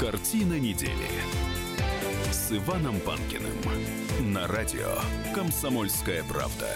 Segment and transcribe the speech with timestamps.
[0.00, 1.08] Картина недели
[2.30, 3.56] с Иваном Панкиным
[4.20, 4.98] на радио
[5.34, 6.68] «Комсомольская правда».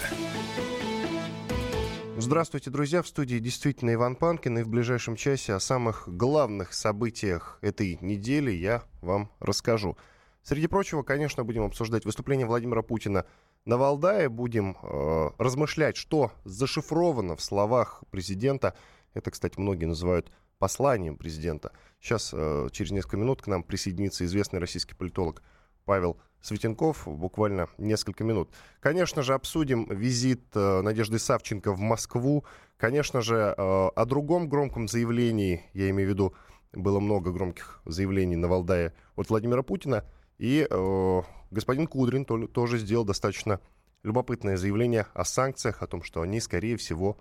[2.17, 3.03] Здравствуйте, друзья.
[3.03, 4.57] В студии действительно Иван Панкин.
[4.57, 9.97] И в ближайшем часе о самых главных событиях этой недели я вам расскажу.
[10.41, 13.25] Среди прочего, конечно, будем обсуждать выступление Владимира Путина
[13.65, 14.29] на Валдае.
[14.29, 18.73] Будем э, размышлять, что зашифровано в словах президента.
[19.13, 20.31] Это, кстати, многие называют
[20.61, 21.71] посланием президента.
[21.99, 25.41] Сейчас, э, через несколько минут, к нам присоединится известный российский политолог
[25.85, 27.07] Павел Светенков.
[27.07, 28.51] Буквально несколько минут.
[28.79, 32.45] Конечно же, обсудим визит э, Надежды Савченко в Москву.
[32.77, 36.35] Конечно же, э, о другом громком заявлении, я имею в виду,
[36.73, 40.05] было много громких заявлений на Валдае от Владимира Путина.
[40.37, 43.59] И э, господин Кудрин то, тоже сделал достаточно
[44.03, 47.17] любопытное заявление о санкциях, о том, что они, скорее всего,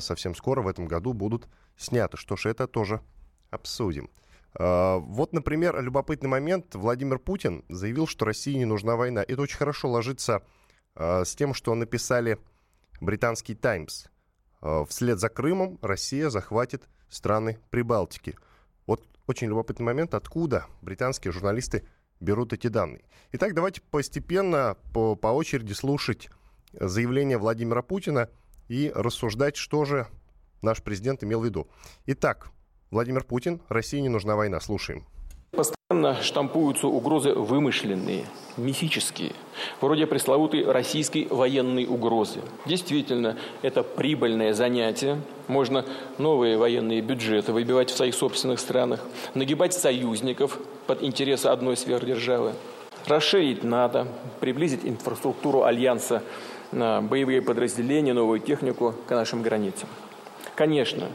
[0.00, 2.16] совсем скоро в этом году будут сняты.
[2.16, 3.00] Что ж, это тоже
[3.50, 4.10] обсудим.
[4.56, 6.76] Uh, вот, например, любопытный момент.
[6.76, 9.24] Владимир Путин заявил, что России не нужна война.
[9.26, 10.44] Это очень хорошо ложится
[10.94, 12.38] uh, с тем, что написали
[13.00, 14.06] британский «Таймс».
[14.88, 18.34] Вслед за Крымом Россия захватит страны Прибалтики.
[18.86, 21.86] Вот очень любопытный момент, откуда британские журналисты
[22.18, 23.04] берут эти данные.
[23.32, 26.30] Итак, давайте постепенно, по, по очереди слушать
[26.72, 28.30] заявление Владимира Путина
[28.68, 30.06] и рассуждать, что же
[30.62, 31.68] наш президент имел в виду.
[32.06, 32.48] Итак,
[32.90, 34.60] Владимир Путин, России не нужна война.
[34.60, 35.04] Слушаем.
[35.50, 38.24] Постоянно штампуются угрозы вымышленные,
[38.56, 39.32] мифические,
[39.80, 42.40] вроде пресловутой российской военной угрозы.
[42.66, 45.20] Действительно, это прибыльное занятие.
[45.46, 45.84] Можно
[46.18, 49.00] новые военные бюджеты выбивать в своих собственных странах,
[49.34, 52.54] нагибать союзников под интересы одной сверхдержавы,
[53.06, 54.08] расширить НАТО,
[54.40, 56.22] приблизить инфраструктуру Альянса
[56.74, 59.88] боевые подразделения, новую технику к нашим границам.
[60.54, 61.08] Конечно,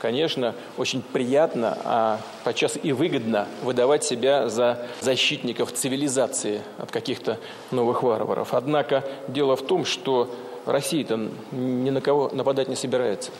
[0.00, 7.38] конечно, очень приятно, а подчас и выгодно выдавать себя за защитников цивилизации от каких-то
[7.70, 8.54] новых варваров.
[8.54, 10.34] Однако дело в том, что
[10.66, 13.30] Россия-то ни на кого нападать не собирается.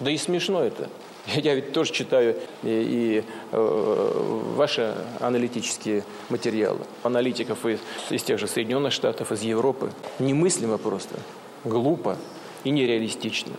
[0.00, 0.88] Да и смешно это.
[1.36, 8.46] Я ведь тоже читаю и, и э, ваши аналитические материалы, аналитиков из, из тех же
[8.46, 9.92] Соединенных Штатов, из Европы.
[10.18, 11.16] Немыслимо просто,
[11.64, 12.16] глупо
[12.64, 13.52] и нереалистично.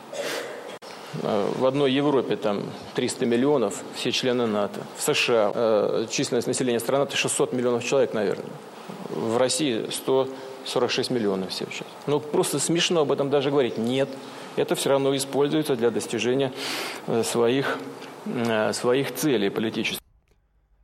[1.14, 2.64] В одной Европе там
[2.96, 4.80] 300 миллионов, все члены НАТО.
[4.96, 8.46] В США э, численность населения страны 600 миллионов человек, наверное.
[9.10, 9.88] В России
[10.66, 11.88] 146 миллионов всего сейчас.
[12.08, 13.78] Ну, просто смешно об этом даже говорить.
[13.78, 14.10] Нет,
[14.56, 16.52] это все равно используется для достижения
[17.08, 17.78] э, своих,
[18.26, 20.01] э, своих целей политических.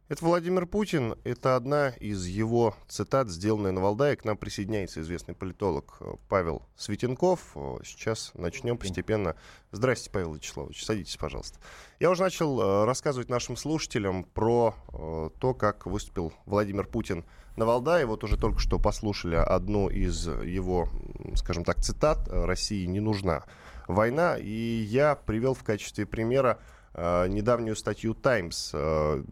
[0.09, 1.15] Это Владимир Путин.
[1.25, 4.15] Это одна из его цитат, сделанная на Валдае.
[4.15, 7.41] К нам присоединяется известный политолог э, Павел Светенков.
[7.55, 9.35] Э, сейчас начнем постепенно.
[9.73, 10.85] Здрасте, Павел Вячеславович.
[10.85, 11.59] Садитесь, пожалуйста.
[11.99, 14.75] Я уже начал э, рассказывать нашим слушателям про
[15.39, 17.25] то, как выступил Владимир Путин
[17.57, 18.05] на Валдае.
[18.05, 20.87] Вот уже только что послушали одну из его,
[21.35, 22.29] скажем так, цитат.
[22.29, 23.43] «России не нужна
[23.89, 24.37] война».
[24.37, 26.59] И я привел в качестве примера
[26.97, 29.23] недавнюю статью «Таймс» э,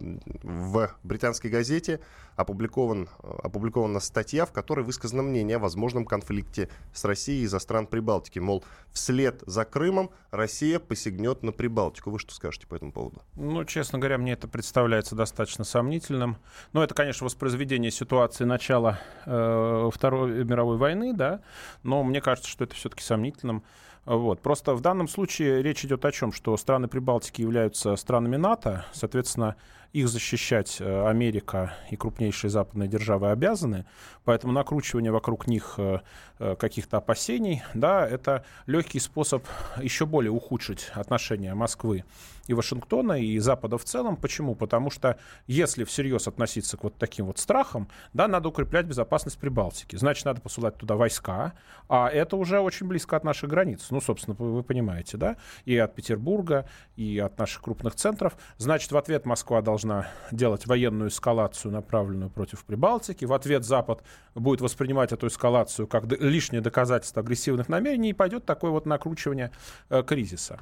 [0.43, 1.99] в британской газете
[2.35, 8.39] опубликован, опубликована статья, в которой высказано мнение о возможном конфликте с Россией из-за стран Прибалтики.
[8.39, 12.11] Мол, вслед за Крымом Россия посягнет на Прибалтику.
[12.11, 13.21] Вы что скажете по этому поводу?
[13.35, 16.37] Ну, честно говоря, мне это представляется достаточно сомнительным.
[16.73, 21.41] Но это, конечно, воспроизведение ситуации начала э, Второй мировой войны, да,
[21.83, 23.63] но мне кажется, что это все-таки сомнительным.
[24.05, 24.41] Вот.
[24.41, 26.31] Просто в данном случае речь идет о чем?
[26.31, 29.55] Что страны Прибалтики являются странами НАТО, соответственно,
[29.95, 33.85] их защищать э, Америка и крупнейшие западные державы обязаны,
[34.25, 36.01] поэтому накручивание вокруг них э,
[36.39, 39.45] э, каких-то опасений, да, это легкий способ
[39.81, 42.03] еще более ухудшить отношения Москвы
[42.47, 44.17] и Вашингтона, и Запада в целом.
[44.17, 44.55] Почему?
[44.55, 45.17] Потому что
[45.47, 49.95] если всерьез относиться к вот таким вот страхам, да, надо укреплять безопасность Прибалтики.
[49.95, 51.53] Значит, надо посылать туда войска,
[51.87, 53.87] а это уже очень близко от наших границ.
[53.89, 58.37] Ну, собственно, вы понимаете, да, и от Петербурга, и от наших крупных центров.
[58.57, 63.25] Значит, в ответ Москва должна должна делать военную эскалацию, направленную против Прибалтики.
[63.25, 68.71] В ответ Запад будет воспринимать эту эскалацию как лишнее доказательство агрессивных намерений, и пойдет такое
[68.71, 69.51] вот накручивание
[69.89, 70.59] э, кризиса.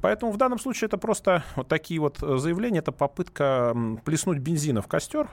[0.00, 4.82] Поэтому в данном случае это просто вот такие вот э, заявления, это попытка плеснуть бензина
[4.82, 5.28] в костер,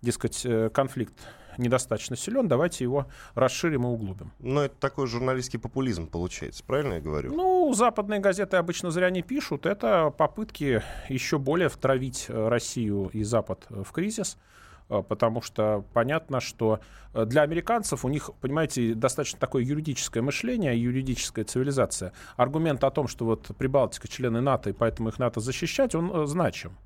[0.00, 1.14] дескать, э, конфликт
[1.58, 4.32] недостаточно силен, давайте его расширим и углубим.
[4.38, 7.34] Но это такой журналистский популизм получается, правильно я говорю?
[7.34, 9.66] Ну, западные газеты обычно зря не пишут.
[9.66, 14.38] Это попытки еще более втравить э, Россию и Запад в кризис
[14.88, 16.80] э, потому что понятно, что
[17.12, 22.12] э, для американцев у них, понимаете, достаточно такое юридическое мышление, юридическая цивилизация.
[22.36, 26.76] Аргумент о том, что вот Прибалтика члены НАТО, и поэтому их НАТО защищать, он значим.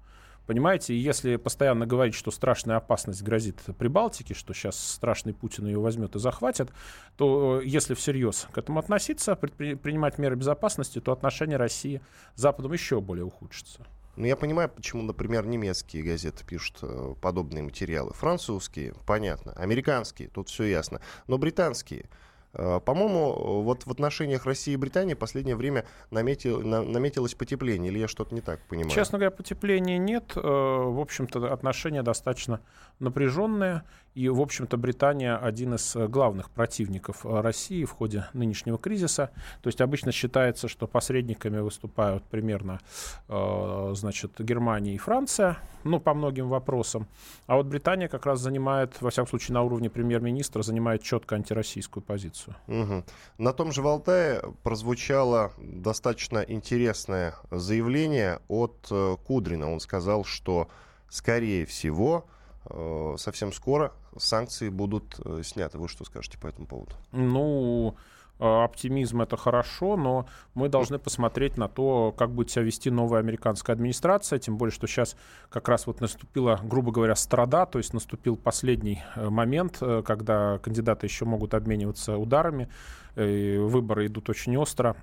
[0.51, 6.17] Понимаете, если постоянно говорить, что страшная опасность грозит Прибалтике, что сейчас страшный Путин ее возьмет
[6.17, 6.71] и захватит,
[7.17, 12.01] то если всерьез к этому относиться, принимать меры безопасности, то отношения России
[12.35, 13.87] с Западом еще более ухудшатся.
[14.17, 18.13] Ну, я понимаю, почему, например, немецкие газеты пишут э, подобные материалы.
[18.13, 19.53] Французские, понятно.
[19.53, 21.01] Американские, тут все ясно.
[21.29, 26.83] Но британские– Э, по-моему, вот в отношениях России и Британии в последнее время наметил, на,
[26.83, 28.91] наметилось потепление, или я что-то не так понимаю?
[28.91, 30.33] Честно говоря, потепления нет.
[30.35, 32.61] Э, в общем-то, отношения достаточно
[32.99, 33.83] напряженные.
[34.21, 39.31] И, в общем-то, Британия один из э, главных противников России в ходе нынешнего кризиса.
[39.63, 42.81] То есть обычно считается, что посредниками выступают примерно
[43.29, 47.07] значит, Германия и Франция, ну, по многим вопросам.
[47.47, 52.03] А вот Британия как раз занимает, во всяком случае, на уровне премьер-министра, занимает четко антироссийскую
[52.03, 52.57] позицию.
[52.67, 53.05] Угу.
[53.39, 59.73] На том же Валтае прозвучало достаточно интересное заявление от э, Кудрина.
[59.73, 60.69] Он сказал, что,
[61.09, 62.27] скорее всего,
[62.67, 65.79] э, совсем скоро санкции будут э, сняты.
[65.79, 66.93] Вы что скажете по этому поводу?
[67.13, 67.97] Ну,
[68.41, 73.21] Э, оптимизм это хорошо, но мы должны посмотреть на то, как будет себя вести новая
[73.21, 75.15] американская администрация, тем более, что сейчас
[75.51, 81.07] как раз вот наступила, грубо говоря, страда, то есть наступил последний э, момент, когда кандидаты
[81.07, 82.69] еще могут обмениваться ударами,
[83.15, 84.97] выборы идут очень остро.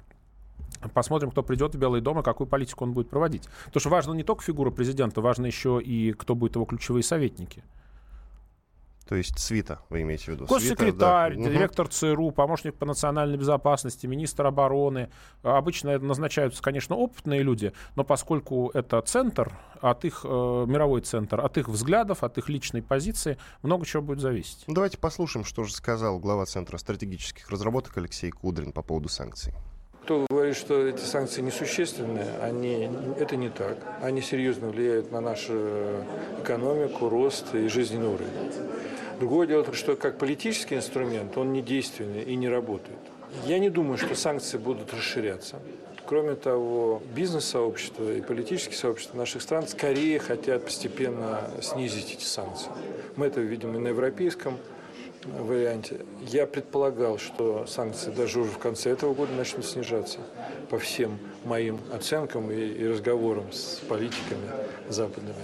[0.93, 3.43] Посмотрим, кто придет в Белый дом и какую политику он будет проводить.
[3.65, 7.63] Потому что важно не только фигура президента, важно еще и кто будет его ключевые советники.
[9.07, 10.45] То есть СВИТа, вы имеете в виду?
[10.45, 11.55] Госсекретарь, СВИТа, да.
[11.55, 15.09] директор ЦРУ, помощник по национальной безопасности, министр обороны.
[15.43, 21.57] Обычно назначаются, конечно, опытные люди, но поскольку это центр, от их, э, мировой центр, от
[21.57, 24.65] их взглядов, от их личной позиции, много чего будет зависеть.
[24.67, 29.53] Давайте послушаем, что же сказал глава Центра стратегических разработок Алексей Кудрин по поводу санкций.
[30.03, 32.89] Кто говорит, что эти санкции несущественные, они,
[33.19, 33.77] это не так.
[34.01, 35.53] Они серьезно влияют на нашу
[36.41, 38.31] экономику, рост и жизненный уровень.
[39.19, 42.99] Другое дело, что как политический инструмент он не действенный и не работает.
[43.45, 45.59] Я не думаю, что санкции будут расширяться.
[46.05, 52.69] Кроме того, бизнес-сообщество и политические сообщества наших стран скорее хотят постепенно снизить эти санкции.
[53.17, 54.57] Мы это видим и на европейском
[55.25, 55.99] варианте.
[56.21, 60.19] Я предполагал, что санкции даже уже в конце этого года начнут снижаться
[60.69, 64.49] по всем моим оценкам и, разговорам с политиками
[64.89, 65.35] западными.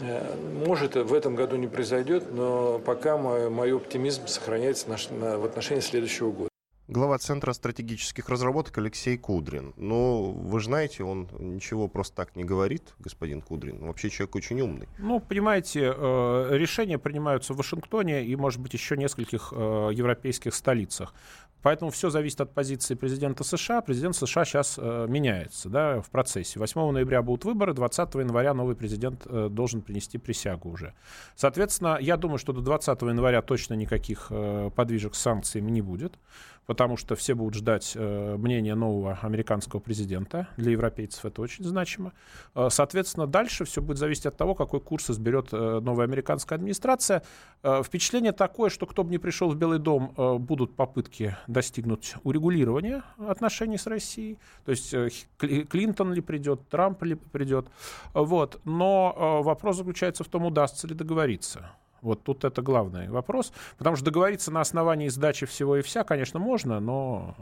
[0.00, 5.38] Э, может, в этом году не произойдет, но пока мой, мой оптимизм сохраняется на, на,
[5.38, 6.50] в отношении следующего года.
[6.90, 9.74] Глава Центра стратегических разработок Алексей Кудрин.
[9.76, 13.78] Ну, вы знаете, он ничего просто так не говорит, господин Кудрин.
[13.86, 14.88] Вообще человек очень умный.
[14.98, 21.14] Ну, понимаете, э, решения принимаются в Вашингтоне и, может быть, еще нескольких э, европейских столицах.
[21.62, 23.80] Поэтому все зависит от позиции президента США.
[23.82, 26.58] Президент США сейчас э, меняется да, в процессе.
[26.58, 30.94] 8 ноября будут выборы, 20 января новый президент э, должен принести присягу уже.
[31.36, 36.18] Соответственно, я думаю, что до 20 января точно никаких э, подвижек с санкциями не будет
[36.66, 40.48] потому что все будут ждать э, мнения нового американского президента.
[40.56, 42.12] Для европейцев это очень значимо.
[42.54, 47.22] Э, соответственно, дальше все будет зависеть от того, какой курс изберет э, новая американская администрация.
[47.62, 52.14] Э, впечатление такое, что кто бы ни пришел в Белый дом, э, будут попытки достигнуть
[52.22, 54.38] урегулирования отношений с Россией.
[54.64, 55.08] То есть э,
[55.38, 57.66] Клинтон ли придет, Трамп ли придет.
[58.14, 58.60] Вот.
[58.64, 61.70] Но э, вопрос заключается в том, удастся ли договориться.
[62.02, 63.52] Вот тут это главный вопрос.
[63.78, 67.34] Потому что договориться на основании сдачи всего и вся, конечно, можно, но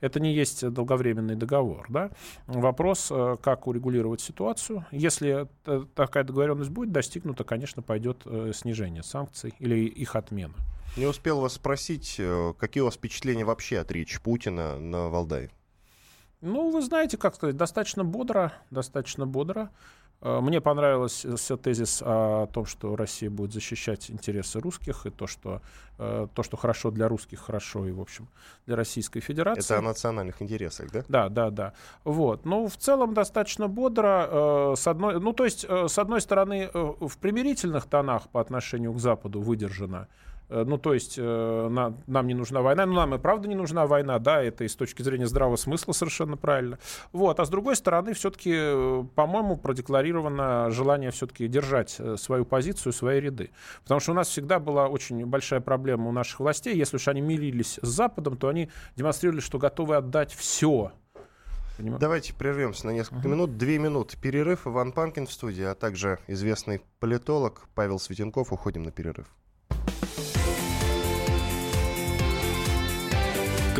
[0.00, 1.86] это не есть долговременный договор.
[1.88, 2.10] Да?
[2.46, 4.84] Вопрос, э, как урегулировать ситуацию.
[4.90, 5.48] Если
[5.94, 10.54] такая договоренность будет достигнута, конечно, пойдет э, снижение санкций или их отмена.
[10.96, 15.50] Не успел вас спросить, э, какие у вас впечатления вообще от речи Путина на Валдае?
[16.40, 19.70] Ну, вы знаете, как сказать, достаточно бодро, достаточно бодро.
[20.24, 25.26] Э, мне понравился все тезис о том, что Россия будет защищать интересы русских, и то,
[25.26, 25.60] что,
[25.98, 28.26] э, то, что хорошо для русских, хорошо и, в общем,
[28.66, 29.60] для Российской Федерации.
[29.60, 31.04] Это о национальных интересах, да?
[31.08, 31.72] Да, да, да.
[32.04, 32.46] Вот.
[32.46, 34.28] Ну, в целом достаточно бодро.
[34.30, 38.98] Э, с одной, ну, то есть, с одной стороны, в примирительных тонах по отношению к
[38.98, 42.86] Западу выдержано Э, ну, то есть э, на, нам не нужна война.
[42.86, 45.92] Ну, нам и правда не нужна война, да, это и с точки зрения здравого смысла
[45.92, 46.78] совершенно правильно.
[47.12, 47.40] Вот.
[47.40, 53.50] А с другой стороны, все-таки, э, по-моему, продекларировано желание все-таки держать свою позицию, свои ряды.
[53.82, 56.76] Потому что у нас всегда была очень большая проблема у наших властей.
[56.76, 60.92] Если уж они мирились с Западом, то они демонстрировали, что готовы отдать все
[61.76, 62.00] Понимаю.
[62.00, 63.30] Давайте прервемся на несколько uh-huh.
[63.30, 63.58] минут.
[63.58, 64.66] Две минуты перерыв.
[64.66, 68.52] Иван Панкин в студии, а также известный политолог Павел Светенков.
[68.52, 69.26] Уходим на перерыв.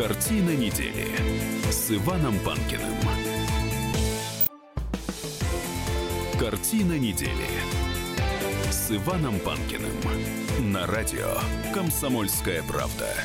[0.07, 1.07] Картина недели
[1.71, 2.93] с Иваном Панкиным.
[6.39, 7.49] Картина недели
[8.69, 9.95] с Иваном Панкиным
[10.59, 11.39] на радио
[11.73, 13.15] «Комсомольская правда»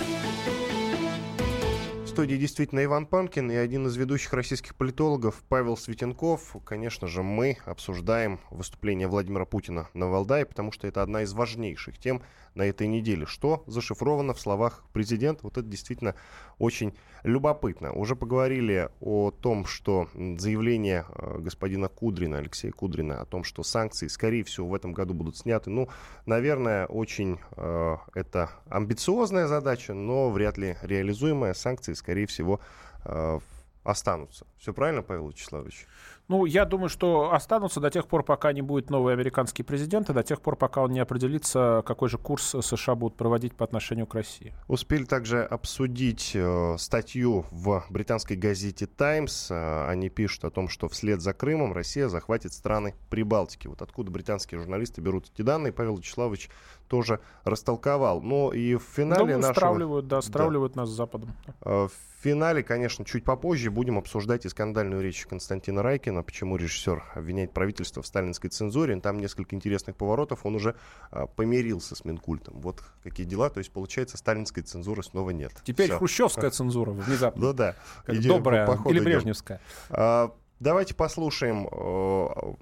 [2.20, 6.54] студии действительно Иван Панкин и один из ведущих российских политологов Павел Светенков.
[6.66, 11.96] Конечно же, мы обсуждаем выступление Владимира Путина на Валдае, потому что это одна из важнейших
[11.96, 12.20] тем
[12.54, 13.24] на этой неделе.
[13.24, 15.40] Что зашифровано в словах президента?
[15.44, 16.14] Вот это действительно
[16.58, 17.92] очень любопытно.
[17.92, 24.08] Уже поговорили о том, что заявление э, господина Кудрина, Алексея Кудрина, о том, что санкции,
[24.08, 25.70] скорее всего, в этом году будут сняты.
[25.70, 25.88] Ну,
[26.26, 31.54] наверное, очень э, это амбициозная задача, но вряд ли реализуемая.
[31.54, 32.60] Санкции, скорее всего,
[33.04, 33.38] э,
[33.82, 34.46] останутся.
[34.58, 35.86] Все правильно, Павел Вячеславович?
[36.30, 40.12] Ну, я думаю, что останутся до тех пор, пока не будет новый американский президент, и
[40.12, 44.06] до тех пор, пока он не определится, какой же курс США будут проводить по отношению
[44.06, 44.54] к России.
[44.68, 49.50] Успели также обсудить э, статью в британской газете «Таймс».
[49.50, 53.66] Э, они пишут о том, что вслед за Крымом Россия захватит страны Прибалтики.
[53.66, 56.48] Вот откуда британские журналисты берут эти данные, Павел Вячеславович
[56.86, 58.22] тоже растолковал.
[58.22, 59.54] Но и в финале ну, нашего...
[59.54, 60.82] Стравливают, да, стравливают да.
[60.82, 61.34] нас с Западом.
[61.62, 67.04] Э, в финале, конечно, чуть попозже будем обсуждать и скандальную речь Константина Райкина, почему режиссер
[67.14, 68.98] обвиняет правительство в сталинской цензуре.
[69.00, 70.44] Там несколько интересных поворотов.
[70.44, 70.76] Он уже
[71.10, 72.60] а, помирился с Минкультом.
[72.60, 73.50] Вот какие дела.
[73.50, 75.52] То есть, получается, сталинской цензуры снова нет.
[75.64, 75.98] Теперь Все.
[75.98, 77.46] хрущевская цензура внезапно.
[77.46, 77.76] Ну да.
[78.04, 79.60] Как добрая или брежневская.
[79.88, 82.54] А, давайте послушаем а,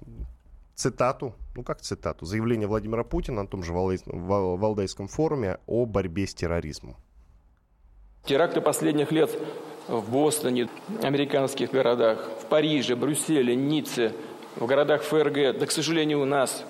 [0.79, 6.33] цитату, ну как цитату, заявление Владимира Путина на том же Валдайском форуме о борьбе с
[6.33, 6.95] терроризмом.
[8.25, 9.31] Теракты последних лет
[9.87, 10.69] в Бостоне,
[11.01, 14.13] американских городах, в Париже, Брюсселе, Ницце,
[14.55, 16.63] в городах ФРГ, да, к сожалению, у нас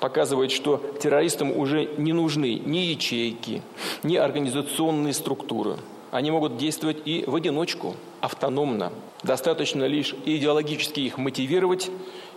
[0.00, 3.62] показывают, что террористам уже не нужны ни ячейки,
[4.02, 5.76] ни организационные структуры.
[6.10, 8.92] Они могут действовать и в одиночку, автономно.
[9.22, 11.90] Достаточно лишь идеологически их мотивировать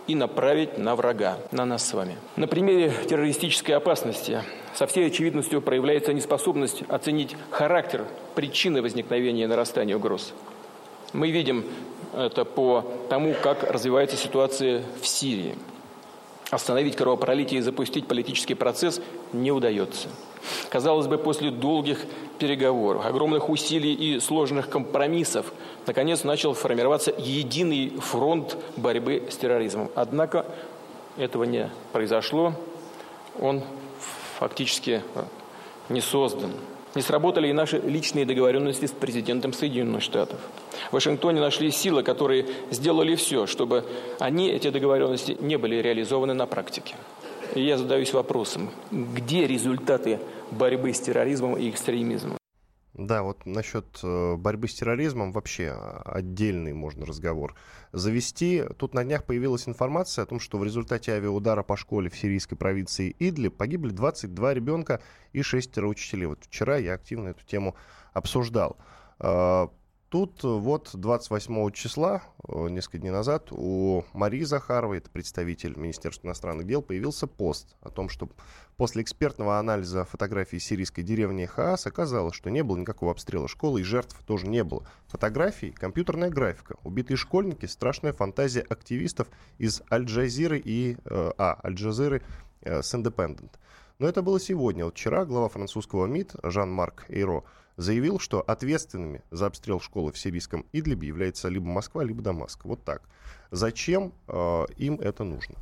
[0.06, 2.16] и направить на врага, на нас с вами.
[2.36, 4.42] На примере террористической опасности
[4.74, 8.04] со всей очевидностью проявляется неспособность оценить характер,
[8.34, 10.32] причины возникновения и нарастания угроз.
[11.12, 11.64] Мы видим
[12.16, 15.56] это по тому, как развивается ситуация в Сирии.
[16.50, 19.00] Остановить кровопролитие и запустить политический процесс
[19.32, 20.08] не удается.
[20.70, 22.04] Казалось бы, после долгих
[22.38, 25.52] переговоров, огромных усилий и сложных компромиссов,
[25.86, 29.90] наконец начал формироваться единый фронт борьбы с терроризмом.
[29.94, 30.46] Однако
[31.16, 32.54] этого не произошло.
[33.40, 33.62] Он
[34.38, 35.02] фактически
[35.88, 36.52] не создан.
[36.94, 40.40] Не сработали и наши личные договоренности с президентом Соединенных Штатов.
[40.90, 43.84] В Вашингтоне нашли силы, которые сделали все, чтобы
[44.18, 46.96] они, эти договоренности, не были реализованы на практике.
[47.54, 50.20] Я задаюсь вопросом, где результаты
[50.52, 52.38] борьбы с терроризмом и экстремизмом?
[52.94, 55.70] Да, вот насчет э, борьбы с терроризмом вообще
[56.04, 57.54] отдельный можно разговор
[57.92, 58.62] завести.
[58.76, 62.56] Тут на днях появилась информация о том, что в результате авиаудара по школе в сирийской
[62.56, 65.00] провинции Идлиб погибли 22 ребенка
[65.32, 66.26] и шестеро учителей.
[66.26, 67.74] Вот вчера я активно эту тему
[68.12, 68.76] обсуждал.
[70.10, 76.66] Тут вот 28 числа, э, несколько дней назад, у Марии Захаровой, это представитель Министерства иностранных
[76.66, 78.28] дел, появился пост о том, что
[78.76, 83.84] после экспертного анализа фотографий сирийской деревни Хаас оказалось, что не было никакого обстрела школы и
[83.84, 84.84] жертв тоже не было.
[85.06, 90.96] Фотографии, компьютерная графика, убитые школьники, страшная фантазия активистов из Аль-Джазиры и...
[91.04, 92.24] Э, а, Аль-Джазиры
[92.62, 93.52] э, с Independent.
[94.00, 94.86] Но это было сегодня.
[94.86, 97.44] Вот вчера глава французского МИД Жан-Марк Эйро
[97.80, 102.64] заявил, что ответственными за обстрел школы в сирийском Идлибе является либо Москва, либо Дамаск.
[102.64, 103.02] Вот так.
[103.50, 105.56] Зачем э, им это нужно?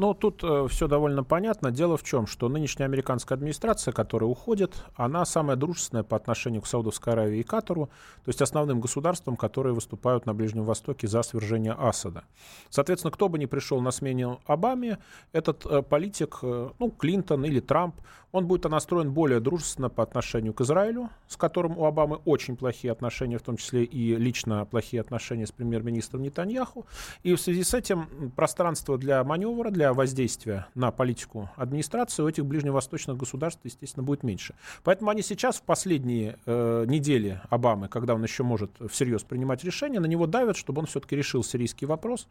[0.00, 1.70] Ну, тут э, все довольно понятно.
[1.70, 6.66] Дело в чем, что нынешняя американская администрация, которая уходит, она самая дружественная по отношению к
[6.66, 7.90] Саудовской Аравии и Катару,
[8.24, 12.24] то есть основным государствам, которые выступают на Ближнем Востоке за свержение Асада.
[12.70, 14.98] Соответственно, кто бы ни пришел на смену Обаме,
[15.32, 17.96] этот э, политик, э, ну, Клинтон или Трамп,
[18.32, 22.92] он будет настроен более дружественно по отношению к Израилю, с которым у Обамы очень плохие
[22.92, 26.86] отношения, в том числе и лично плохие отношения с премьер-министром Нетаньяху.
[27.22, 32.44] И в связи с этим пространство для маневра, для воздействия на политику администрации у этих
[32.46, 34.54] ближневосточных государств, естественно, будет меньше.
[34.82, 40.00] Поэтому они сейчас в последние э, недели Обамы, когда он еще может всерьез принимать решения,
[40.00, 42.28] на него давят, чтобы он все-таки решил сирийский вопрос.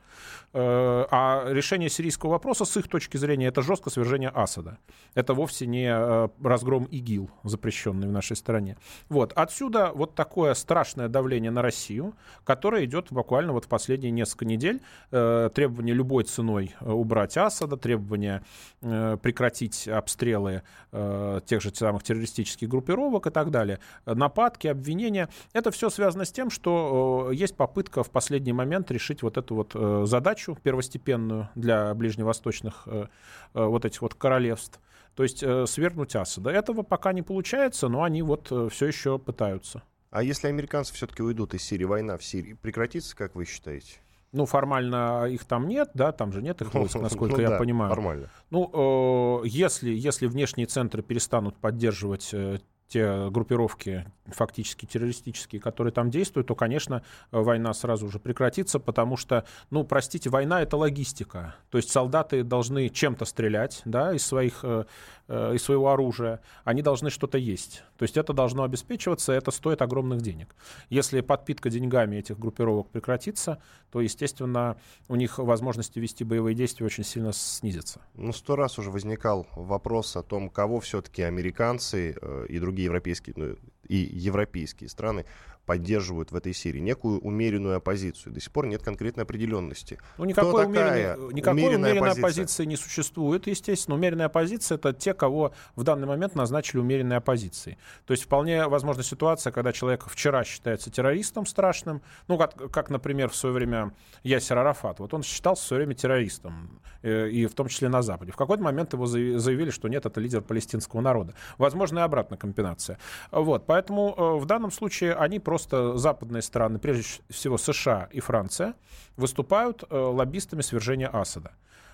[0.54, 4.78] Э, а решение сирийского вопроса, с их точки зрения, это жесткое свержение Асада.
[5.14, 8.78] Это вовсе не Э, разгром ИГИЛ, запрещенный в нашей стране.
[9.10, 9.34] Вот.
[9.34, 14.82] Отсюда вот такое страшное давление на Россию, которое идет буквально вот в последние несколько недель.
[15.12, 18.44] Э, требование любой ценой э, убрать Асада, требование
[18.82, 25.30] э, прекратить обстрелы э, тех же самых террористических группировок и так далее, нападки, обвинения.
[25.54, 29.56] Это все связано с тем, что э, есть попытка в последний момент решить вот эту
[29.56, 33.08] вот э, задачу первостепенную для ближневосточных э,
[33.54, 34.80] э, вот этих вот королевств.
[35.16, 36.50] То есть э, свергнуть Асада.
[36.50, 39.84] Этого пока не получается, но они вот э, все еще пытаются.
[40.12, 44.00] А если американцы все-таки уйдут из Сирии, война в Сирии прекратится, как вы считаете?
[44.32, 47.58] Ну, формально их там нет, да, там же нет их войск, насколько ну, я да,
[47.58, 47.90] понимаю.
[47.90, 48.30] Нормально.
[48.50, 52.60] Ну, э, если, если внешние центры перестанут поддерживать э,
[52.90, 59.46] те группировки фактически террористические, которые там действуют, то, конечно, война сразу же прекратится, потому что,
[59.70, 61.56] ну, простите, война— это логистика.
[61.70, 64.86] То есть солдаты должны чем-то стрелять, да, из, своих, э,
[65.28, 66.42] э, из своего оружия.
[66.64, 67.84] Они должны что-то есть.
[67.98, 70.56] То есть это должно обеспечиваться, это стоит огромных денег.
[70.90, 74.78] Если подпитка деньгами этих группировок прекратится, то, естественно,
[75.08, 78.02] у них возможности вести боевые действия очень сильно снизятся.
[78.16, 83.34] Ну, сто раз уже возникал вопрос о том, кого все-таки американцы э, и другие европейские,
[83.38, 83.56] ну,
[83.88, 85.26] и европейские страны
[85.70, 88.34] поддерживают в этой Сирии некую умеренную оппозицию.
[88.34, 90.00] До сих пор нет конкретной определенности.
[90.18, 92.22] Ну, никакой, Кто такая никакой умеренной оппозиция?
[92.24, 93.96] оппозиции не существует, естественно.
[93.96, 97.78] Умеренная оппозиция— это те, кого в данный момент назначили умеренной оппозицией.
[98.08, 103.30] То есть вполне возможна ситуация, когда человек вчера считается террористом страшным, ну, как, как например,
[103.30, 103.94] в свое время
[104.24, 105.00] Ясер Арафат.
[105.00, 108.32] Вот он считался в свое время террористом, э, и в том числе на Западе.
[108.32, 111.36] В какой-то момент его заяв- заявили, что нет, это лидер палестинского народа.
[111.60, 112.98] Возможно, и обратная комбинация.
[113.32, 118.74] Вот, поэтому э, в данном случае они просто, западные страны, прежде всего США и Франция,
[119.16, 121.52] выступают э, лоббистами свержения Асада.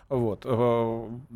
[0.07, 0.45] Вот.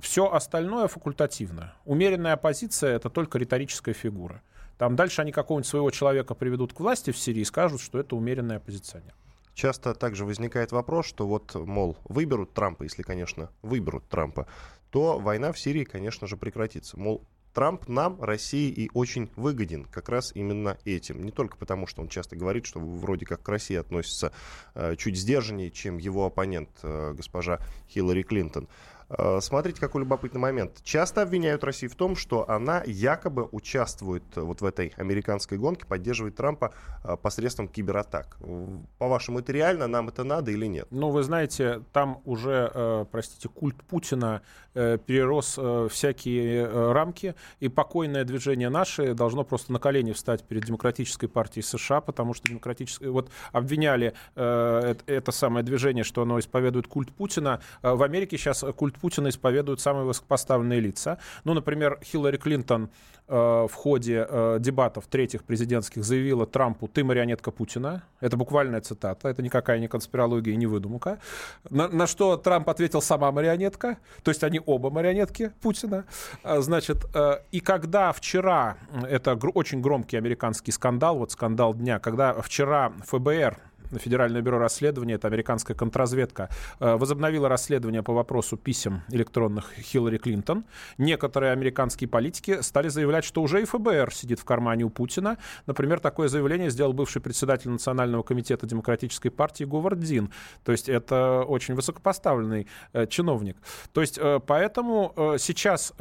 [0.01, 1.74] Все остальное факультативно.
[1.84, 4.41] Умеренная оппозиция— это только риторическая фигура.
[4.77, 8.15] Там дальше они какого-нибудь своего человека приведут к власти в Сирии и скажут, что это
[8.15, 9.13] умеренный оппозиционер.
[9.55, 14.48] Часто также возникает вопрос, что вот, мол, выберут Трампа, если, конечно, выберут Трампа,
[14.89, 16.98] то война в Сирии, конечно же, прекратится.
[16.98, 17.24] Мол,
[17.60, 21.25] Трамп нам, России, и очень выгоден как раз именно этим.
[21.25, 24.32] Не только потому, что он часто говорит, что вроде как к России относится
[24.75, 28.70] э, чуть сдержаннее, чем его оппонент, э, госпожа Хиллари Клинтон.
[29.10, 30.82] Э, Смотрите, какой любопытный момент.
[30.84, 36.36] Часто обвиняют Россию в том, что она якобы участвует вот в этой американской гонке, поддерживает
[36.36, 38.38] Трампа э, посредством кибератак.
[38.98, 39.88] По-вашему, это реально?
[39.88, 40.88] Нам это надо или нет?
[40.92, 44.42] Ну, вы знаете, там уже, э, простите, культ Путина
[44.74, 45.60] перерос
[45.92, 52.01] всякие рамки, и покойное движение наше должно просто на колени встать перед Демократической партией США,
[52.01, 53.10] потому что демократическое...
[53.10, 57.62] Вот обвиняли это, самое движение, что оно исповедует культ Путина.
[57.81, 61.18] В Америке сейчас культ Путина исповедуют самые высокопоставленные лица.
[61.44, 62.90] Ну, например, Хиллари Клинтон
[63.27, 68.03] э, в ходе э, дебатов третьих президентских заявила Трампу «ты марионетка Путина».
[68.22, 71.20] Это буквальная цитата, это никакая не конспирология и не выдумка.
[71.70, 76.05] На, на что Трамп ответил «сама марионетка», то есть они оба марионетки Путина.
[76.44, 78.77] А, Значит, э, и когда вчера,
[79.09, 83.57] это гр- очень громкий американский скандал, вот скандал дня, когда вчера ФБР
[83.98, 86.50] Федеральное бюро расследования, это американская контрразведка,
[86.80, 90.66] э, возобновила расследование по вопросу писем электронных Хиллари Клинтон.
[90.98, 95.38] Некоторые американские политики стали заявлять, что уже и ФБР сидит в кармане у Путина.
[95.66, 100.32] Например, такое заявление сделал бывший председатель Национального комитета Демократической партии Говард Дин.
[100.64, 103.58] То есть это очень высокопоставленный э, чиновник.
[103.94, 105.94] То есть э, поэтому сейчас,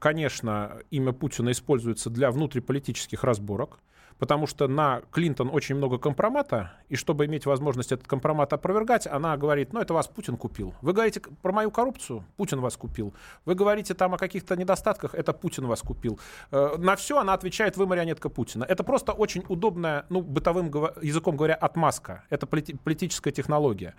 [0.00, 3.78] конечно, имя Путина используется для внутриполитических разборок
[4.18, 9.36] потому что на Клинтон очень много компромата, и чтобы иметь возможность этот компромат опровергать, она
[9.36, 10.74] говорит, ну, это вас Путин купил.
[10.82, 12.24] Вы говорите про мою коррупцию?
[12.36, 13.14] Путин вас купил.
[13.44, 15.14] Вы говорите там о каких-то недостатках?
[15.14, 16.18] Это Путин вас купил.
[16.50, 18.64] Э, На все она отвечает, вы марионетка Путина.
[18.64, 20.66] Это просто очень удобная, ну, бытовым
[21.02, 22.24] языком говоря, отмазка.
[22.30, 23.94] Это полити- политическая технология.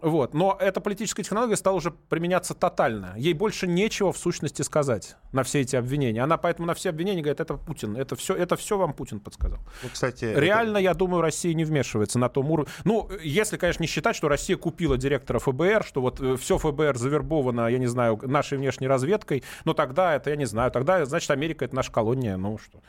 [0.00, 0.34] Вот.
[0.34, 3.14] Но эта политическая технология стала уже применяться тотально.
[3.16, 6.22] Ей больше нечего в сущности сказать на все эти обвинения.
[6.22, 9.58] Она поэтому на все обвинения говорит, это Путин, это все, это все вам Путин подсказал.
[9.82, 12.72] Ну, кстати, это- Реально, я думаю, Россия не вмешивается на том уровне.
[12.84, 17.68] Ну, если, конечно, не считать, что Россия купила директора ФБР, что вот все ФБР завербовано,
[17.68, 21.64] я не знаю, нашей внешней разведкой, ну тогда это, я не знаю, тогда, значит, Америка
[21.64, 22.80] это наша колония, ну что.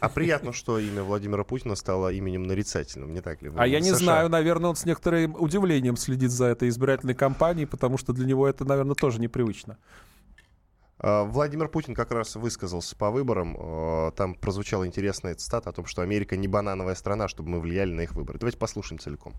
[0.00, 3.50] А приятно, что имя Владимира Путина стало именем нарицательным, не так ли?
[3.56, 3.96] А я не США.
[3.96, 8.46] знаю, наверное, он с некоторым удивлением следит за этой избирательной кампанией, потому что для него
[8.48, 9.78] это, наверное, тоже непривычно.
[10.98, 13.56] А, Владимир Путин как раз высказался по выборам.
[13.58, 17.92] А, Там прозвучала интересная цитата о том, что Америка не банановая страна, чтобы мы влияли
[17.92, 18.38] на их выборы.
[18.38, 19.34] Давайте послушаем целиком.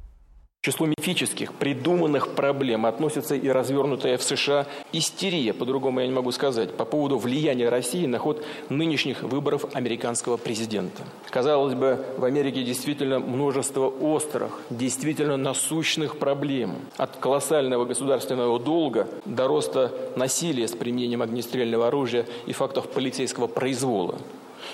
[0.68, 6.74] Числу мифических, придуманных проблем относится и развернутая в США истерия, по-другому я не могу сказать,
[6.76, 11.04] по поводу влияния России на ход нынешних выборов американского президента.
[11.30, 16.76] Казалось бы, в Америке действительно множество острых, действительно насущных проблем.
[16.98, 24.16] От колоссального государственного долга до роста насилия с применением огнестрельного оружия и фактов полицейского произвола.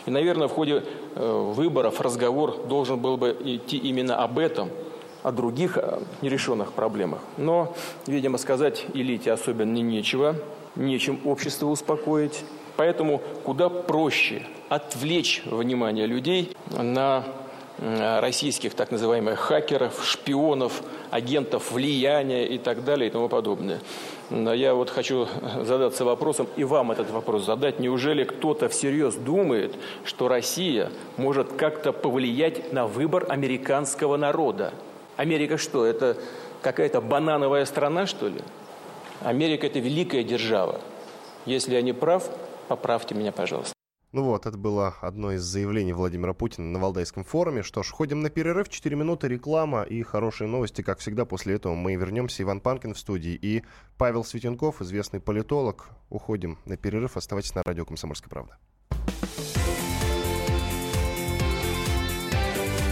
[0.08, 0.84] И, наверное, в ходе
[1.16, 4.70] э, выборов разговор должен был бы идти именно об этом–
[5.24, 5.78] о других
[6.22, 7.20] нерешенных проблемах.
[7.38, 7.74] Но,
[8.06, 10.36] видимо, сказать элите особенно нечего,
[10.76, 12.44] нечем общество успокоить.
[12.76, 17.24] Поэтому куда проще отвлечь внимание людей на
[17.78, 20.82] э, российских так называемых хакеров, шпионов,
[21.12, 23.80] агентов влияния и так далее и тому подобное.
[24.32, 25.28] Я вот хочу
[25.62, 27.80] задаться вопросом и вам этот вопрос задать.
[27.80, 34.74] Неужели кто-то всерьез думает, что Россия может как-то повлиять на выбор американского народа?
[35.16, 36.18] Америка что, это
[36.62, 38.42] какая-то банановая страна, что ли?
[39.22, 40.82] Америка– это великая держава.
[41.46, 42.30] Если я не прав,
[42.68, 43.74] поправьте меня, пожалуйста.
[44.12, 47.64] Ну вот, это было одно из заявлений Владимира Путина на Валдайском форуме.
[47.64, 50.84] Что ж, ходим на перерыв, 4 минуты, реклама и хорошие новости.
[50.84, 52.44] Как всегда, после этого мы вернемся.
[52.44, 53.64] Иван Панкин в студии и
[53.98, 55.90] Павел Светенков, известный политолог.
[56.10, 57.18] Уходим на перерыв.
[57.18, 58.58] Оставайтесь на радио «Комсомольская правда».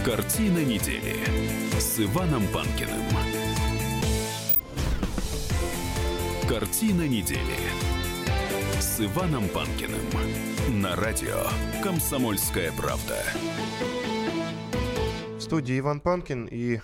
[0.04, 1.14] Картина недели
[1.82, 3.02] с Иваном Панкиным.
[6.48, 7.58] Картина недели
[8.78, 10.00] с Иваном Панкиным
[10.80, 11.42] на радио
[11.82, 13.24] «Комсомольская правда».
[15.36, 16.78] В студии Иван Панкин и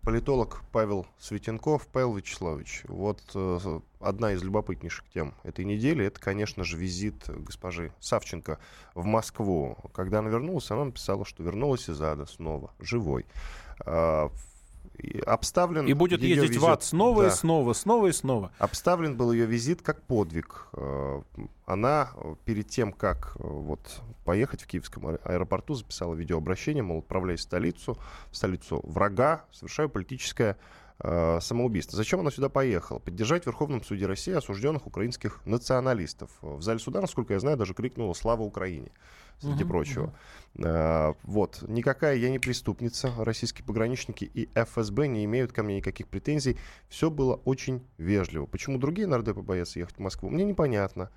[0.00, 1.86] политолог Павел Светенков.
[1.86, 7.92] Павел Вячеславович, вот э, одна из любопытнейших тем этой недели, это, конечно же, визит госпожи
[8.00, 8.58] Савченко
[8.94, 9.76] в Москву.
[9.92, 13.26] Когда она вернулась, она написала, что вернулась из ада снова, живой.
[13.86, 14.28] Э,
[15.26, 18.50] обставлен и будет ездить визит, в ад снова да, и снова, снова и снова.
[18.58, 20.66] Обставлен был ее визит как подвиг.
[20.72, 21.22] Э,
[21.66, 22.10] она
[22.44, 27.96] перед тем, как э, вот поехать в Киевском аэропорту, записала видеообращение, мол, отправляясь в столицу,
[28.30, 30.56] в столицу врага, совершаю политическое
[31.00, 31.96] э, самоубийство.
[31.96, 32.98] Зачем она сюда поехала?
[32.98, 36.30] Поддержать в Верховном суде России осужденных украинских националистов.
[36.40, 38.90] В зале суда, насколько я знаю, даже крикнула «Слава Украине!»
[39.40, 40.04] среди угу, прочего.
[40.54, 40.64] Угу.
[40.64, 41.62] А, вот.
[41.68, 43.12] Никакая я не преступница.
[43.18, 46.58] Российские пограничники и ФСБ не имеют ко мне никаких претензий.
[46.88, 48.46] Все было очень вежливо.
[48.46, 51.10] Почему другие нардепы боятся ехать в Москву, мне непонятно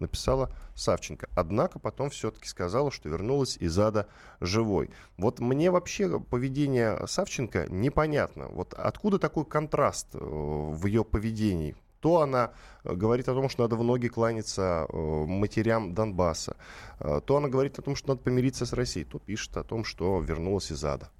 [0.00, 1.28] написала Савченко.
[1.34, 4.08] Однако потом все-таки сказала, что вернулась из ада
[4.40, 4.90] живой.
[5.16, 8.48] Вот мне вообще поведение Савченко непонятно.
[8.48, 11.76] Вот откуда такой контраст э, в ее поведении?
[12.00, 12.52] То она
[12.84, 16.56] э, говорит о том, что надо в ноги кланяться э, матерям Донбасса,
[16.98, 20.20] то она говорит о том, что надо помириться с Россией, то пишет о том, что
[20.20, 21.10] вернулась из ада.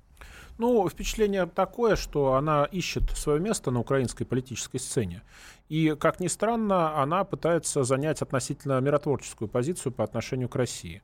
[0.59, 5.23] Ну, впечатление такое, что она ищет свое место на украинской политической сцене.
[5.69, 11.03] И, как ни странно, она пытается занять относительно миротворческую позицию по отношению к России.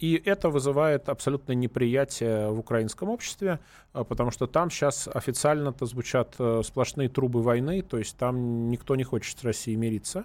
[0.00, 3.60] И это вызывает абсолютное неприятие в украинском обществе,
[3.92, 8.96] а, потому что там сейчас официально-то звучат э, сплошные трубы войны, то есть там никто
[8.96, 10.24] не хочет с Россией мириться.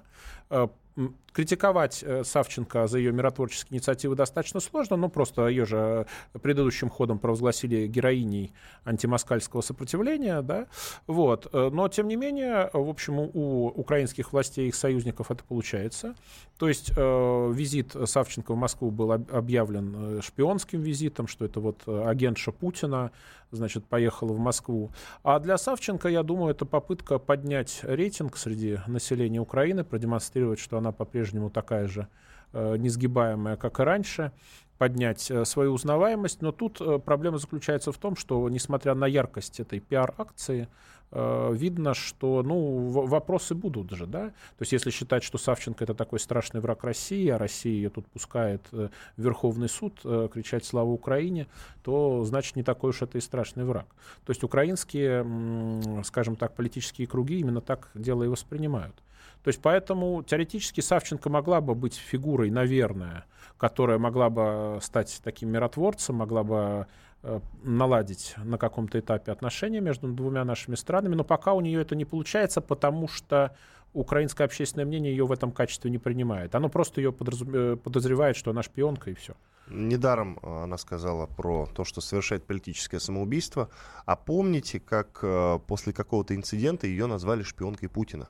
[1.34, 6.06] Критиковать э, Савченко за ее миротворческие инициативы достаточно сложно, но просто ее же
[6.42, 8.54] предыдущим ходом провозгласили героиней
[8.86, 10.68] антимоскальского сопротивления, да,
[11.08, 11.50] вот.
[11.52, 16.16] Э, но, тем не менее, в общем, у украинских властей и их союзников это получается.
[16.58, 22.54] То есть э, визит Савченко в Москву был объявлен шпионским визитом, что это вот агентша
[22.54, 23.12] Путина,
[23.52, 24.92] значит, поехала в Москву.
[25.24, 30.92] А для Савченко, я думаю, это попытка поднять рейтинг среди населения Украины, продемонстрировать, что она
[30.92, 32.08] по-прежнему такая же
[32.54, 34.32] э, несгибаемая, как и раньше,
[34.78, 36.42] поднять э, свою узнаваемость.
[36.42, 40.68] Но тут э, проблема заключается в том, что, несмотря на яркость этой пиар-акции,
[41.12, 44.30] видно, что ну, вопросы будут же, да.
[44.30, 48.06] То есть если считать, что Савченко это такой страшный враг России, а Россия ее тут
[48.08, 51.48] пускает э, в Верховный суд э, кричать «Слава Украине»,
[51.84, 53.88] то значит не такой уж это и страшный враг.
[54.26, 58.96] То есть украинские, скажем так, политические круги именно так дело и воспринимают.
[59.44, 63.26] То есть поэтому теоретически Савченко могла бы быть фигурой, наверное,
[63.58, 67.15] которая могла бы стать таким миротворцем, могла бы Э,
[67.64, 72.06] наладить на каком-то этапе отношения между двумя нашими странами, но пока у нее это не
[72.06, 73.56] получается, потому что
[73.94, 76.54] украинское общественное мнение ее в этом качестве не принимает.
[76.54, 79.34] Оно просто ее э, подозревает, что она шпионка и все.
[79.68, 83.70] Недаром э, она сказала про то, что совершает политическое самоубийство.
[84.06, 85.24] А помните, как
[85.66, 88.28] после какого-то инцидента ее назвали шпионкой Путина?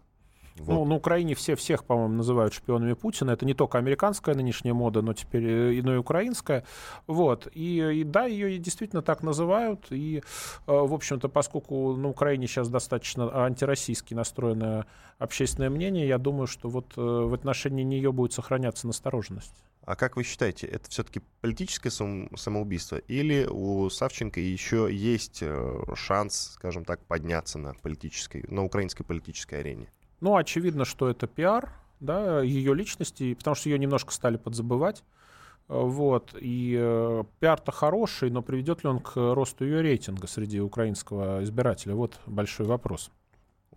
[0.58, 0.74] Вот.
[0.74, 3.32] Ну, на Украине все всех, по-моему, называют шпионами Путина.
[3.32, 6.63] Это не только американская нынешняя мода, но теперь э, но и украинская.
[7.08, 7.48] Вот.
[7.54, 9.88] И, и да, ее действительно так называют.
[9.89, 10.22] И, э,
[10.65, 14.86] в общем-то, поскольку на Украине сейчас достаточно антироссийски настроенное
[15.20, 19.54] общественное мнение, я думаю, что вот э, в отношении нее будет сохраняться настороженность.
[19.86, 25.44] А как вы считаете, это все-таки политическое самоубийство или у Савченко еще есть
[25.94, 29.91] шанс, скажем так, подняться на политической, на украинской политической арене?
[30.21, 35.04] Ну, очевидно, что это пиар да, ее личности, потому что ее немножко стали подзабывать.
[35.67, 36.36] Вот.
[36.39, 41.95] И э, пиар-то хороший, но приведет ли он к росту ее рейтинга среди украинского избирателя?
[41.95, 43.10] Вот большой вопрос.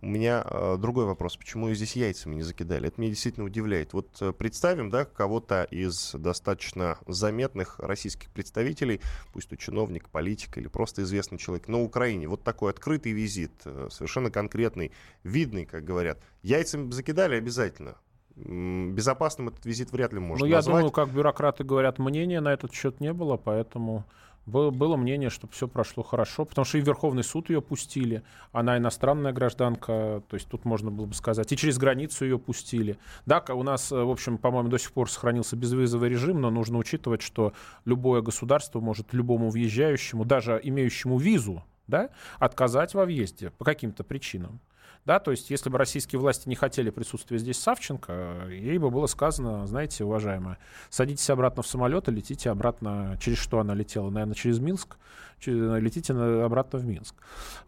[0.01, 1.35] У меня э, другой вопрос.
[1.35, 2.87] Почему ее здесь яйцами не закидали?
[2.87, 3.91] Это меня действительно удивляет.
[3.93, 9.01] Вот э, представим, да, кого-то из достаточно заметных российских представителей,
[9.33, 12.29] пусть то чиновник, политик или просто известный человек, на Украине.
[12.29, 16.19] Вот такой открытый визит, э, совершенно конкретный, видный, как говорят.
[16.43, 17.95] Яйцами закидали обязательно.
[18.37, 20.77] Безопасным этот визит вряд ли можно Ну, я назвать.
[20.77, 24.05] думаю, как бюрократы говорят, мнения на этот счет не было, поэтому
[24.49, 29.31] было мнение, что все прошло хорошо, потому что и Верховный суд ее пустили, она иностранная
[29.31, 32.97] гражданка, то есть тут можно было бы сказать, и через границу ее пустили.
[33.25, 36.77] Да, у нас, э, в общем, по-моему, до сих пор сохранился безвизовый режим, но нужно
[36.77, 37.53] учитывать, что
[37.85, 42.09] любое государство может любому въезжающему, даже имеющему визу, да,
[42.39, 44.59] отказать во въезде по каким-то причинам.
[45.05, 49.07] Да, то есть, если бы российские власти не хотели присутствия здесь Савченко, ей бы было
[49.07, 50.57] сказано, знаете, уважаемая,
[50.89, 54.97] садитесь обратно в самолет и летите обратно, через что она летела, наверное, через Минск,
[55.45, 57.15] летите обратно в Минск.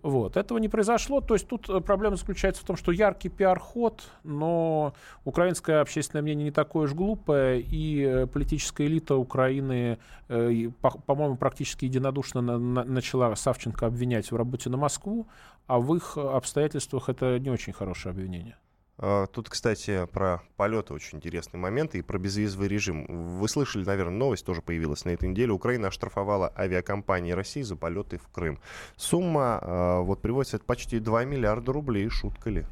[0.01, 0.37] Вот.
[0.37, 1.21] Этого не произошло.
[1.21, 4.93] То есть тут э, проблема заключается в том, что яркий пиар-ход, но
[5.23, 10.69] украинское общественное мнение не такое уж глупое, и э, политическая элита Украины, э,
[11.05, 15.27] по-моему, практически единодушно начала Савченко обвинять в работе на Москву,
[15.67, 18.57] а в их обстоятельствах это не очень хорошее обвинение.
[19.03, 23.05] А, тут, кстати, про полеты очень интересный момент и про безвизовый режим.
[23.39, 25.51] Вы слышали, наверное, новость тоже появилась на этой неделе.
[25.51, 28.59] Украина оштрафовала авиакомпании России за полеты в Крым.
[28.97, 32.09] Сумма а, вот приводится почти 2 миллиарда рублей.
[32.09, 32.65] Шутка ли?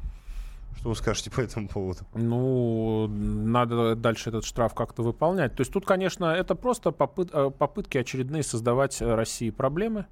[0.76, 2.00] Что вы скажете по этому поводу?
[2.14, 5.56] Ну, надо дальше этот штраф как-то выполнять.
[5.56, 10.06] То есть тут, конечно, это просто попыт, э, попытки очередные создавать России проблемы.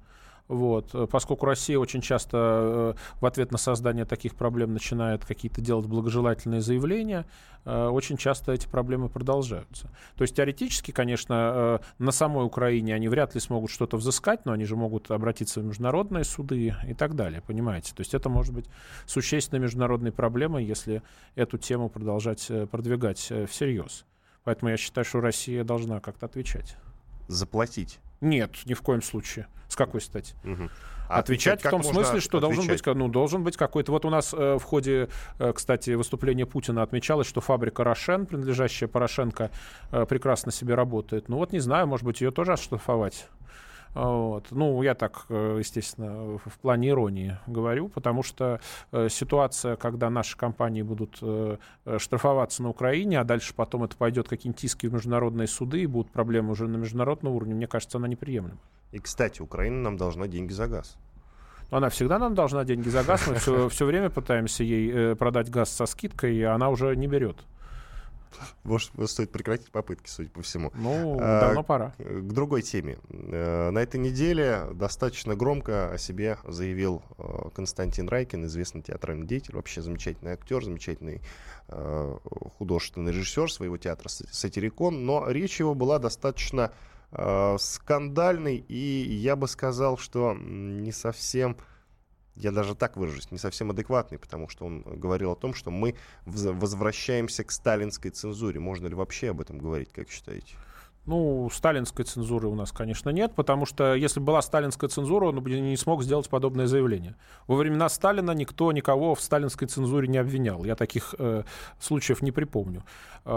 [0.49, 5.61] Вот, э, поскольку Россия очень часто э, в ответ на создание таких проблем начинает какие-то
[5.61, 7.27] делать благожелательные заявления,
[7.65, 9.91] э, очень часто эти проблемы продолжаются.
[10.15, 14.65] То есть теоретически, конечно, на самой Украине они вряд ли смогут что-то взыскать, но они
[14.65, 17.93] же могут обратиться в международные суды и так далее, понимаете?
[17.93, 18.65] То есть это может быть
[19.05, 21.03] существенной международной проблемой, если
[21.35, 24.03] эту тему продолжать продвигать всерьез.
[24.43, 26.75] Поэтому я считаю, что Россия должна как-то отвечать.
[27.29, 29.47] Заплатить нет, ни в коем случае.
[29.67, 30.35] С какой стати?
[30.43, 30.69] Угу.
[31.09, 33.91] А отвечать, в том смысле, что должен быть, ну, должен быть какой-то...
[33.91, 38.87] Вот у нас э, в ходе, э, кстати, выступления Путина отмечалось, что фабрика «Рошен», принадлежащая
[38.87, 39.49] Порошенко,
[39.91, 41.27] э, прекрасно себе работает.
[41.27, 43.27] Ну вот не знаю, может быть, ее тоже оштрафовать.
[43.93, 44.47] Вот.
[44.51, 48.59] Ну, я так, э, естественно, в плане иронии говорю, потому что
[48.91, 51.57] э, ситуация, когда наши компании будут э,
[51.97, 56.11] штрафоваться на Украине, а дальше потом это пойдет какие-нибудь иски в международные суды, и будут
[56.11, 58.59] проблемы уже на международном уровне, мне кажется, она неприемлема.
[58.91, 60.95] И, кстати, Украина нам должна деньги за газ.
[61.71, 63.27] Она всегда нам должна деньги за газ.
[63.27, 67.37] Мы все, все время пытаемся ей продать газ со скидкой, и она уже не берет.
[68.63, 70.71] Может, стоит прекратить попытки, судя по всему.
[70.75, 71.93] Ну, а, давно пора.
[71.97, 72.99] К другой теме.
[73.09, 79.55] Э, на этой неделе достаточно громко о себе заявил э, Константин Райкин, известный театральный деятель,
[79.55, 81.21] вообще замечательный актер, замечательный
[81.67, 82.17] э,
[82.57, 86.71] художественный режиссер своего театра «Сатирикон», но речь его была достаточно
[87.57, 91.57] скандальной, и я бы сказал, что не совсем
[92.35, 95.95] я даже так выражусь, не совсем адекватный, потому что он говорил о том, что мы
[96.25, 98.59] возвращаемся к сталинской цензуре.
[98.59, 100.55] Можно ли вообще об этом говорить, как считаете?
[101.09, 105.49] Ну, сталинской цензуры у нас, конечно, нет, потому что если была сталинская цензура, он бы
[105.59, 107.15] не смог сделать подобное заявление.
[107.47, 110.63] Во времена Сталина никто никого в сталинской цензуре не обвинял.
[110.65, 111.45] Я таких э,
[111.79, 112.83] случаев не припомню.
[113.25, 113.31] Э,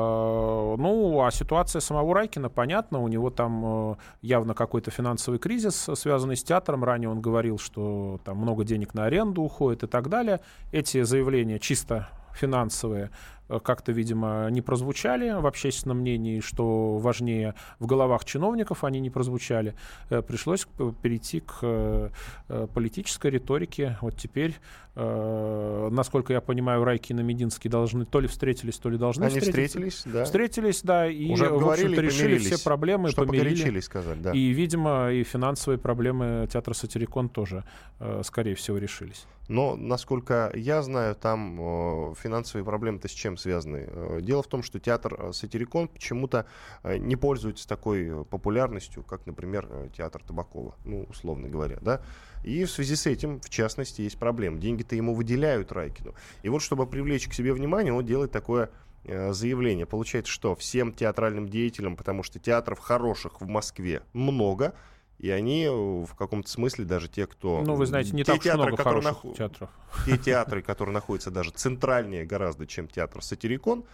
[0.78, 2.98] ну, а ситуация самого Райкина понятна.
[2.98, 6.84] У него там э, явно какой-то финансовый кризис, связанный с театром.
[6.84, 10.40] Ранее он говорил, что там много денег на аренду уходит и так далее.
[10.72, 13.10] Эти заявления чисто финансовые
[13.48, 19.74] как-то, видимо, не прозвучали в общественном мнении, что важнее в головах чиновников они не прозвучали.
[20.10, 20.66] Э, пришлось
[21.02, 22.10] перейти к
[22.74, 23.96] политической риторике.
[24.00, 24.56] Вот теперь,
[24.94, 29.78] насколько я понимаю, Райкин и Мединский должны то ли встретились, то ли должны они встретиться.
[29.78, 30.24] встретились, да.
[30.24, 33.80] Встретились, да, и, Уже в общем-то, решили все проблемы, что помирили.
[33.80, 34.32] сказать, да.
[34.32, 37.64] И, видимо, и финансовые проблемы театра «Сатирикон» тоже,
[38.22, 39.26] скорее всего, решились.
[39.48, 43.88] Но, насколько я знаю, там э, финансовые проблемы-то с чем связаны?
[43.88, 46.46] Э, дело в том, что театр э, «Сатирикон» почему-то
[46.82, 52.02] э, не пользуется такой популярностью, как, например, театр Табакова, ну, условно говоря, да?
[52.44, 54.58] И в связи с этим, в частности, есть проблема.
[54.58, 56.14] Деньги-то ему выделяют Райкину.
[56.42, 58.70] И вот, чтобы привлечь к себе внимание, он делает такое
[59.04, 59.84] заявление.
[59.84, 64.74] Получается, что всем театральным деятелям, потому что театров хороших в Москве много,
[65.22, 67.62] и они э, в каком-то смысле даже те, кто...
[67.62, 69.36] Ну, вы знаете, не те так театры, много хороших нах...
[69.36, 69.70] театров.
[70.04, 73.84] Те театры, которые находятся даже центральнее гораздо, чем театр «Сатирикон»,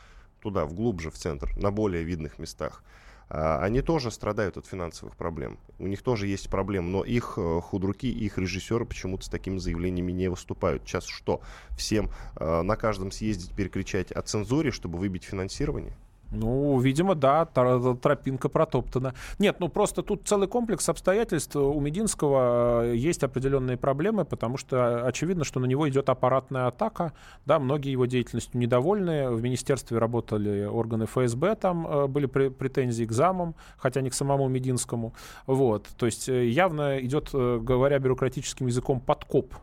[0.41, 2.83] туда, вглубже, в центр, на более видных местах,
[3.29, 5.59] а, они тоже страдают от финансовых проблем.
[5.79, 10.13] У них тоже есть проблемы, но их э, худруки, их режиссеры почему-то с такими заявлениями
[10.13, 10.85] не выступают.
[10.87, 11.43] Сейчас что,
[11.77, 15.95] всем э, на каждом съезде перекричать о цензуре, чтобы выбить финансирование?
[16.31, 19.15] Ну, видимо, да, тропинка протоптана.
[19.39, 21.57] Нет, ну просто тут целый комплекс обстоятельств.
[21.57, 27.15] У Мединского э, есть определенные проблемы, потому что очевидно, что на него идет аппаратная атака.
[27.47, 29.31] Да, многие его деятельностью недовольны.
[29.31, 34.49] В министерстве работали органы ФСБ, там э, были претензии к замам, хотя не к самому
[34.49, 35.15] Мединскому.
[35.47, 39.55] Вот, то есть э, явно идет, говоря бюрократическим языком, подкоп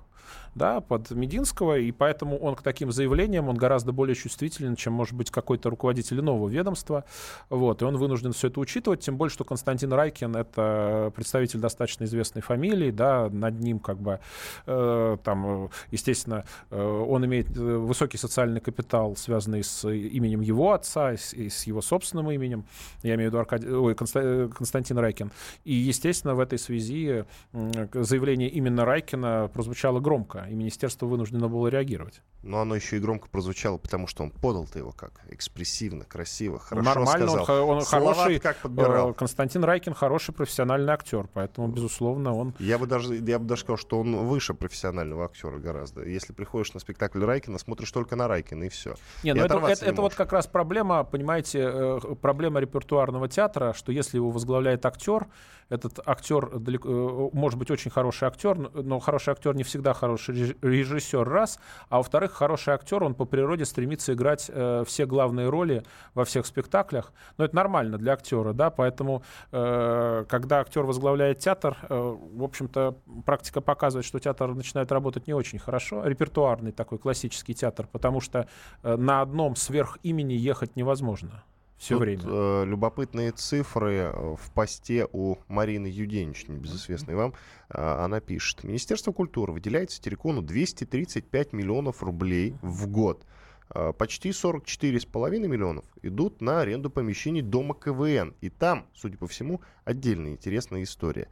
[0.56, 5.14] да, под Мединского, и поэтому он к таким заявлениям, он гораздо более чувствителен, чем, может
[5.14, 7.04] быть, какой-то руководитель нового ведомства,
[7.50, 12.06] вот, и он вынужден все это учитывать, тем более, что Константин Райкин— это представитель достаточно
[12.06, 14.20] известной фамилии, да, над ним, как бы,
[14.66, 21.12] э, там, естественно, э, он имеет э, высокий социальный капитал, связанный с именем его отца
[21.12, 22.66] и с, и с его собственным именем,
[23.04, 25.32] я имею в виду Аркадий, ой, Конста, Константин Райкин,
[25.66, 32.22] и, естественно, в этой связи заявление именно Райкина прозвучало громко, и министерство вынуждено было реагировать.
[32.44, 36.88] Но оно еще и громко прозвучало, потому что он подал-то его как экспрессивно, красиво, хорошо
[36.88, 37.70] Нормально, сказал.
[37.70, 39.12] он, он хороший, как подбирал.
[39.12, 42.54] Э, Константин Райкин хороший профессиональный актер, поэтому, безусловно, он...
[42.60, 46.04] Я бы даже, я бы даже сказал, что он выше профессионального актера гораздо.
[46.04, 48.96] Если приходишь на спектакль Райкина, смотришь только на Райкина, и все.
[49.24, 53.92] Не, ну это, это, это вот как раз проблема, понимаете, э, проблема репертуарного театра, что
[53.92, 55.28] если его возглавляет актер,
[55.70, 60.35] этот актер далеко, э, может быть очень хороший актер, но хороший актер не всегда хороший
[60.62, 65.84] режиссер, раз, а во-вторых, хороший актер, он по природе стремится играть э, все главные роли
[66.14, 67.14] во всех спектаклях.
[67.38, 72.98] Но это нормально для актера, да, поэтому э, когда актер возглавляет театр, э, в общем-то,
[73.26, 78.48] практика показывает, что театр начинает работать не очень хорошо, репертуарный такой классический театр, потому что
[78.84, 81.44] э, на одном сверх имени ехать невозможно
[81.78, 82.24] все Тут, время.
[82.26, 87.34] Э, любопытные цифры э, в посте у Марины Юденич, небезызвестной вам.
[87.70, 88.64] Э, она пишет.
[88.64, 93.26] Министерство культуры выделяет Сатирикону 235 миллионов рублей в год.
[93.74, 98.36] Э, почти 44,5 миллионов идут на аренду помещений Дома КВН.
[98.42, 101.30] И там, судя по всему, отдельная интересная история.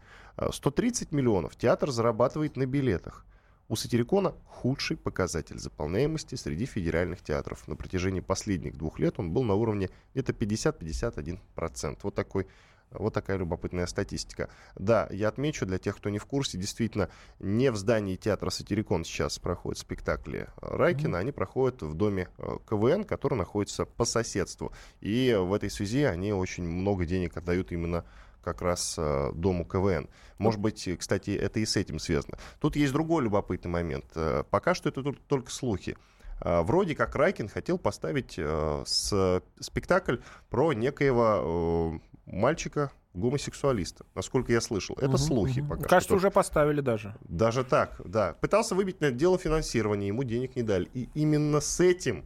[0.51, 3.25] 130 э, миллионов театр зарабатывает на билетах.
[3.69, 7.67] У Сатирикона худший показатель заполняемости среди федеральных театров.
[7.67, 11.99] На протяжении последних двух лет он был на уровне где-то 50-51%.
[12.03, 12.47] Вот такой
[12.91, 14.49] вот такая любопытная статистика.
[14.75, 19.03] Да, я отмечу для тех, кто не в курсе, действительно, не в здании театра «Сатирикон»
[19.03, 21.19] сейчас проходят спектакли Райкина, mm-hmm.
[21.19, 24.71] они проходят в доме э, КВН, который находится по соседству.
[25.01, 28.05] И в этой связи они очень много денег отдают именно
[28.43, 30.09] как раз э, дому КВН.
[30.37, 32.37] Может быть, кстати, это и с этим связано.
[32.59, 34.05] Тут есть другой любопытный момент.
[34.15, 35.97] Э, пока что это только слухи.
[36.41, 40.17] Э, вроде как Райкин хотел поставить с, спектакль
[40.49, 44.95] про некоего мальчика, гомосексуалиста, насколько я слышал.
[44.97, 45.69] Это угу, слухи угу.
[45.69, 46.15] пока Кажется, что.
[46.15, 47.15] уже поставили даже.
[47.21, 48.33] Даже так, да.
[48.41, 50.89] Пытался выбить на это дело финансирования, ему денег не дали.
[50.93, 52.25] И именно с этим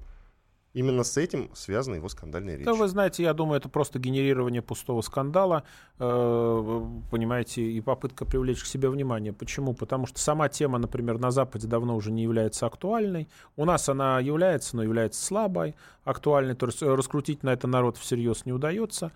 [0.74, 2.66] Именно с этим связана его скандальная речь.
[2.66, 5.64] Да, вы знаете, я думаю, это просто генерирование пустого скандала,
[5.98, 9.34] э, понимаете, и попытка привлечь к себе внимание.
[9.34, 9.74] Почему?
[9.74, 13.28] Потому что сама тема, например, на Западе давно уже не является актуальной.
[13.56, 16.54] У нас она является, но является слабой, актуальной.
[16.54, 19.12] То есть раскрутить на это народ всерьез не удается.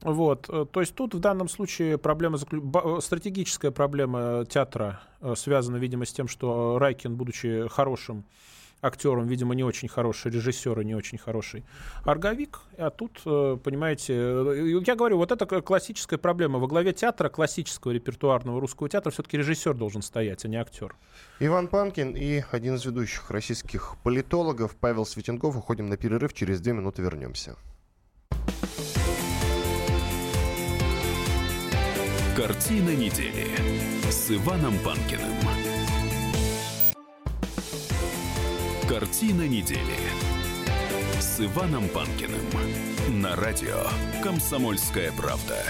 [0.00, 0.48] Вот.
[0.48, 2.38] Э, то есть тут в данном случае проблема,
[3.00, 8.24] стратегическая проблема театра э, связана, видимо, с тем, что Райкин, будучи хорошим
[8.82, 11.64] актером, видимо, не очень хороший режиссер и не очень хороший
[12.04, 12.60] орговик.
[12.76, 16.58] А тут, э, понимаете, э, я говорю, вот это классическая проблема.
[16.58, 20.94] Во главе театра, классического репертуарного русского театра, все-таки режиссер должен стоять, а не актер.
[21.40, 25.56] Иван Панкин и один из ведущих российских политологов Павел Светенков.
[25.56, 27.56] Уходим на перерыв, через две минуты вернемся.
[32.36, 33.46] Картина недели
[34.10, 35.71] с Иваном Панкиным.
[38.92, 39.96] Картина недели
[41.18, 42.42] с Иваном Панкиным
[43.22, 43.86] на радио
[44.22, 45.64] «Комсомольская правда».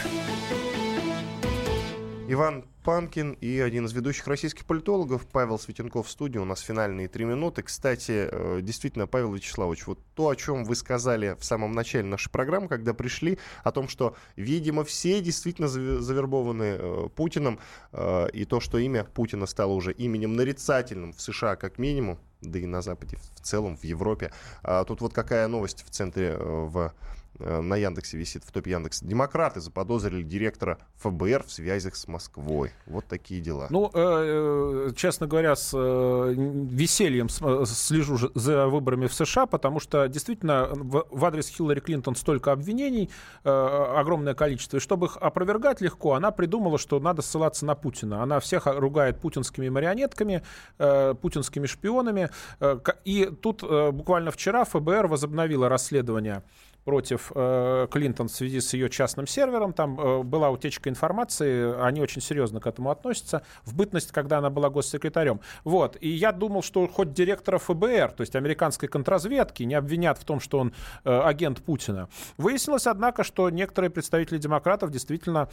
[2.26, 6.38] Иван Панкин и один из ведущих российских политологов Павел Светенков в студии.
[6.38, 7.62] У нас финальные три минуты.
[7.62, 12.28] Кстати, э, действительно, Павел Вячеславович, вот то, о чем вы сказали в самом начале нашей
[12.28, 17.60] программы, когда пришли, о том, что, видимо, все действительно завербованы э, Путиным,
[17.92, 22.58] э, и то, что имя Путина стало уже именем нарицательным в США как минимум, да
[22.58, 24.32] и на Западе в целом, в Европе.
[24.62, 29.04] А тут вот какая новость в центре в Э, на Яндексе висит, в топе Яндекса.
[29.04, 32.72] Демократы заподозрили директора ФБР в связях с Москвой.
[32.86, 33.66] Вот такие дела.
[33.70, 39.80] Ну, э, э честно говоря, с э, весельем э, слежу за выборами в США, потому
[39.80, 43.10] что действительно в, адрес Хиллари Клинтон столько обвинений,
[43.44, 44.76] э, огромное количество.
[44.76, 48.22] И чтобы их опровергать легко, она придумала, что надо ссылаться на Путина.
[48.22, 50.42] Она всех ругает путинскими марионетками,
[50.78, 52.30] э, путинскими шпионами.
[52.60, 56.42] Э, и тут э, буквально вчера ФБР возобновило расследование
[56.84, 59.72] против э, Клинтон в связи с ее частным сервером.
[59.72, 63.42] Там э, была утечка информации, они очень серьезно к этому относятся.
[63.64, 65.40] В бытность, когда она была госсекретарем.
[65.64, 65.96] Вот.
[66.00, 70.40] И я думал, что хоть директора ФБР, то есть американской контрразведки, не обвинят в том,
[70.40, 70.72] что он
[71.04, 72.08] э, агент Путина.
[72.36, 75.48] Выяснилось, однако, что некоторые представители демократов действительно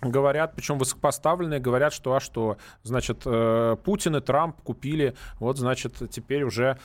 [0.00, 5.94] говорят, причем высокопоставленные, говорят, что, а что, значит, э, Путин и Трамп купили, вот, значит,
[6.10, 6.78] теперь уже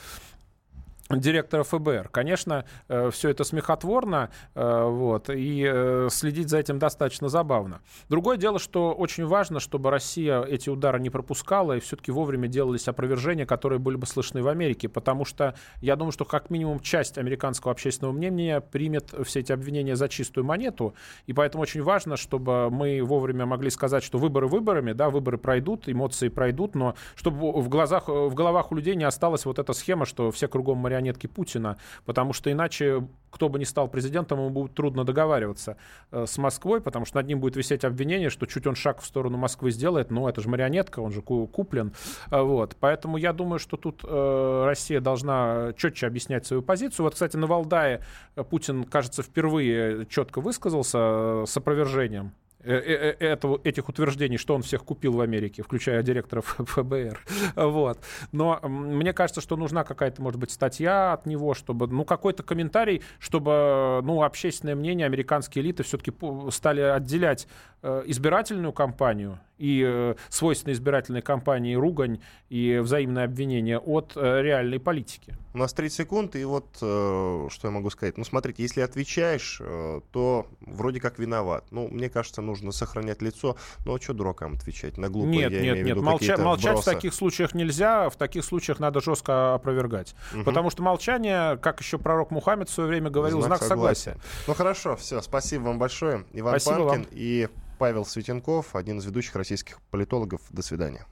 [1.10, 2.10] директора ФБР.
[2.10, 7.82] Конечно, э, все это смехотворно, э, вот, и э, следить за этим достаточно забавно.
[8.10, 12.88] Другое дело, что очень важно, чтобы Россия эти удары не пропускала, и все-таки вовремя делались
[12.88, 17.18] опровержения, которые были бы слышны в Америке, потому что я думаю, что как минимум часть
[17.18, 20.94] американского общественного мнения примет все эти обвинения за чистую монету,
[21.28, 25.90] и поэтому очень важно, чтобы мы вовремя могли сказать, что выборы выборами, да, выборы пройдут,
[25.90, 30.06] эмоции пройдут, но чтобы в глазах, в головах у людей не осталась вот эта схема,
[30.06, 34.50] что все кругом марионетки марионетки Путина, потому что иначе, кто бы ни стал президентом, ему
[34.50, 35.78] будет трудно договариваться
[36.12, 39.06] э, с Москвой, потому что над ним будет висеть обвинение, что чуть он шаг в
[39.06, 41.94] сторону Москвы сделает, ну, это же марионетка, он же куплен.
[42.30, 42.76] Э, вот.
[42.80, 47.06] Поэтому я думаю, что тут э, Россия должна четче объяснять свою позицию.
[47.06, 48.02] Вот, кстати, на Валдае
[48.50, 52.34] Путин, кажется, впервые четко высказался с опровержением
[52.64, 57.20] этого, этих утверждений, что он всех купил в Америке, включая директоров ФБР.
[57.56, 58.00] Вот.
[58.32, 63.02] Но мне кажется, что нужна какая-то, может быть, статья от него, чтобы, ну, какой-то комментарий,
[63.20, 66.14] чтобы, ну, общественное мнение, американские элиты все-таки
[66.52, 67.48] стали отделять
[67.84, 72.20] избирательную кампанию и э, свойственной избирательной кампании ругань
[72.50, 75.38] и взаимное обвинение от э, реальной политики.
[75.54, 78.18] У нас 30 секунд, и вот э, что я могу сказать.
[78.18, 81.66] Ну, смотрите, если отвечаешь, э, то вроде как виноват.
[81.72, 83.56] Ну, мне кажется, нужно сохранять лицо.
[83.86, 84.98] Ну, а что дуракам отвечать?
[84.98, 88.16] На глупые, нет, я нет, имею нет, в молча- молчать в таких случаях нельзя, в
[88.16, 90.16] таких случаях надо жестко опровергать.
[90.34, 90.44] Угу.
[90.44, 94.12] Потому что молчание, как еще пророк Мухаммед в свое время говорил, знак, знак согласия.
[94.12, 94.28] согласия.
[94.48, 96.26] Ну, хорошо, все, спасибо вам большое.
[96.34, 97.08] Иван Спасибо Панкин вам.
[97.12, 97.48] и
[97.78, 100.42] Павел Светенков, один из ведущих российских политологов.
[100.50, 101.06] До свидания.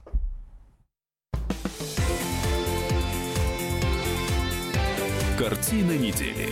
[5.38, 6.50] Картина недели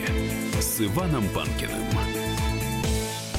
[0.60, 2.09] с Иваном Панкиным.